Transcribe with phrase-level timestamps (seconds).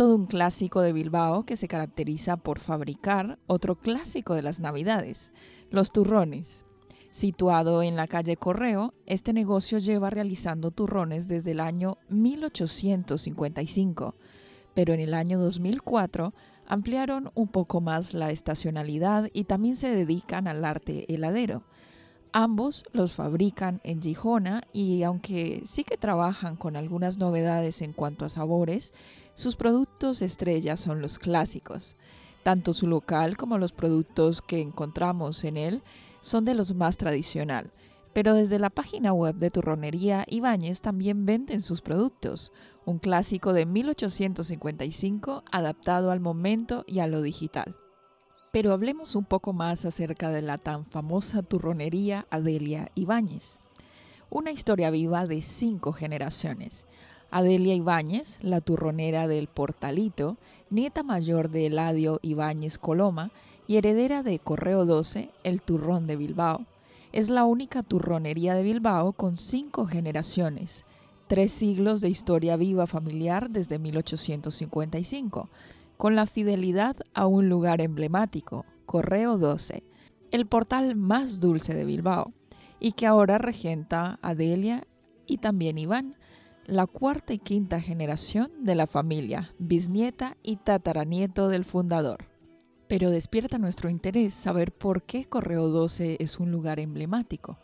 [0.00, 5.30] todo un clásico de Bilbao que se caracteriza por fabricar otro clásico de las Navidades,
[5.68, 6.64] los turrones.
[7.10, 14.14] Situado en la calle Correo, este negocio lleva realizando turrones desde el año 1855
[14.72, 16.32] pero en el año 2004
[16.66, 21.64] ampliaron un poco más la estacionalidad y también se dedican al arte heladero.
[22.32, 28.24] Ambos los fabrican en Gijona y aunque sí que trabajan con algunas novedades en cuanto
[28.24, 28.92] a sabores,
[29.34, 31.96] sus productos estrellas son los clásicos.
[32.44, 35.82] Tanto su local como los productos que encontramos en él
[36.20, 37.72] son de los más tradicional,
[38.12, 42.52] pero desde la página web de Turronería Ibáñez también venden sus productos,
[42.84, 47.74] un clásico de 1855 adaptado al momento y a lo digital.
[48.52, 53.58] Pero hablemos un poco más acerca de la tan famosa turronería Adelia Ibáñez.
[54.28, 56.84] Una historia viva de cinco generaciones.
[57.30, 60.36] Adelia Ibáñez, la turronera del Portalito,
[60.68, 63.30] nieta mayor de Eladio Ibáñez Coloma
[63.68, 66.66] y heredera de Correo 12, el turrón de Bilbao,
[67.12, 70.84] es la única turronería de Bilbao con cinco generaciones,
[71.28, 75.48] tres siglos de historia viva familiar desde 1855,
[76.00, 79.84] con la fidelidad a un lugar emblemático, Correo 12,
[80.30, 82.32] el portal más dulce de Bilbao,
[82.78, 84.86] y que ahora regenta Adelia
[85.26, 86.16] y también Iván,
[86.64, 92.30] la cuarta y quinta generación de la familia, bisnieta y tataranieto del fundador
[92.88, 97.60] pero despierta nuestro interés saber por qué Correo 12 es un lugar emblemático.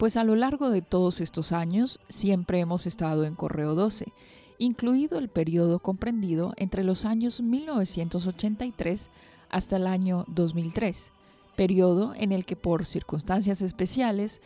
[0.00, 4.12] Pues a lo largo de todos estos años siempre hemos estado en Correo 12,
[4.58, 9.08] incluido el periodo comprendido entre los años 1983
[9.48, 11.12] hasta el año 2003,
[11.56, 14.40] periodo en el que por circunstancias especiales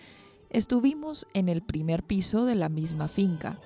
[0.51, 3.59] estuvimos en el primer piso de la misma finca,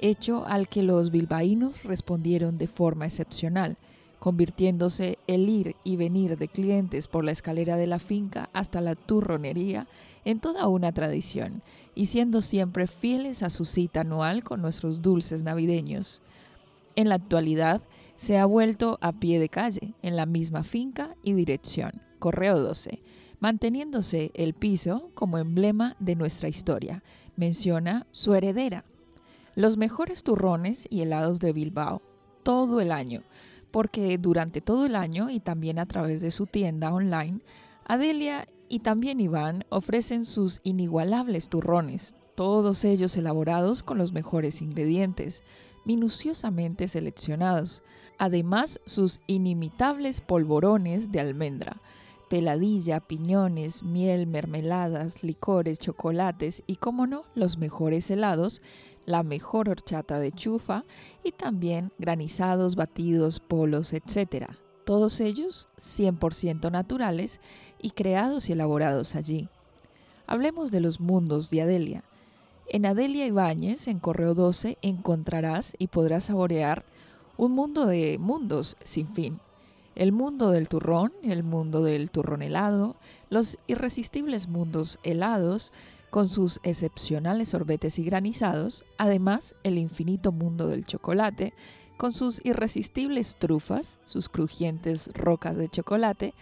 [0.00, 3.78] hecho al que los bilbaínos respondieron de forma excepcional,
[4.24, 8.94] convirtiéndose el ir y venir de clientes por la escalera de la finca hasta la
[8.94, 9.86] turronería
[10.24, 11.60] en toda una tradición
[11.94, 16.22] y siendo siempre fieles a su cita anual con nuestros dulces navideños.
[16.96, 17.82] En la actualidad
[18.16, 23.02] se ha vuelto a pie de calle, en la misma finca y dirección, Correo 12,
[23.40, 27.02] manteniéndose el piso como emblema de nuestra historia,
[27.36, 28.86] menciona su heredera.
[29.54, 32.00] Los mejores turrones y helados de Bilbao,
[32.42, 33.22] todo el año,
[33.74, 37.40] porque durante todo el año y también a través de su tienda online,
[37.84, 45.42] Adelia y también Iván ofrecen sus inigualables turrones, todos ellos elaborados con los mejores ingredientes,
[45.84, 47.82] minuciosamente seleccionados.
[48.16, 51.82] Además, sus inimitables polvorones de almendra,
[52.30, 58.62] peladilla, piñones, miel, mermeladas, licores, chocolates y, como no, los mejores helados
[59.06, 60.84] la mejor horchata de chufa
[61.22, 64.50] y también granizados, batidos, polos, etc.
[64.84, 67.40] Todos ellos 100% naturales
[67.80, 69.48] y creados y elaborados allí.
[70.26, 72.04] Hablemos de los mundos de Adelia.
[72.66, 76.84] En Adelia Ibáñez, en Correo 12, encontrarás y podrás saborear
[77.36, 79.40] un mundo de mundos sin fin.
[79.94, 82.96] El mundo del turrón, el mundo del turrón helado,
[83.28, 85.72] los irresistibles mundos helados,
[86.14, 91.54] con sus excepcionales sorbetes y granizados, además el infinito mundo del chocolate,
[91.96, 96.32] con sus irresistibles trufas, sus crujientes rocas de chocolate,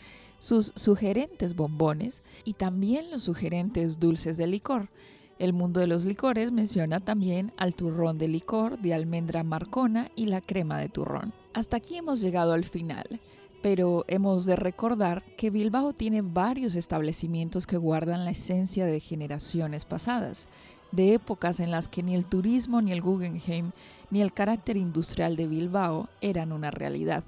[0.40, 4.90] sus sugerentes bombones y también los sugerentes dulces de licor.
[5.38, 10.26] El mundo de los licores menciona también al turrón de licor de almendra marcona y
[10.26, 11.32] la crema de turrón.
[11.54, 13.20] Hasta aquí hemos llegado al final
[13.62, 19.84] pero hemos de recordar que Bilbao tiene varios establecimientos que guardan la esencia de generaciones
[19.84, 20.48] pasadas,
[20.90, 23.70] de épocas en las que ni el turismo, ni el Guggenheim,
[24.10, 27.24] ni el carácter industrial de Bilbao eran una realidad.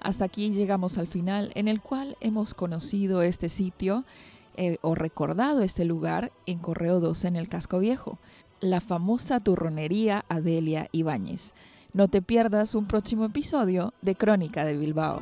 [0.00, 4.04] Hasta aquí llegamos al final en el cual hemos conocido este sitio
[4.56, 8.18] eh, o recordado este lugar en Correo 12 en el Casco Viejo,
[8.60, 11.54] la famosa turronería Adelia Ibáñez.
[11.92, 15.20] No te pierdas un próximo episodio de Crónica de Bilbao.